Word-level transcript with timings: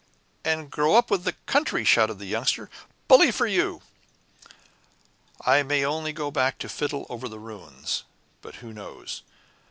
"And 0.43 0.71
grow 0.71 0.95
up 0.95 1.11
with 1.11 1.25
the 1.25 1.33
country," 1.45 1.83
shouted 1.85 2.15
the 2.17 2.25
Youngster. 2.25 2.71
"Bully 3.07 3.29
for 3.29 3.45
you." 3.45 3.83
"I 5.45 5.61
may 5.61 5.85
only 5.85 6.11
go 6.11 6.31
back 6.31 6.57
to 6.57 6.69
fiddle 6.69 7.05
over 7.07 7.29
the 7.29 7.37
ruins. 7.37 8.01
But 8.41 8.55
who 8.65 8.73
knows? 8.73 9.21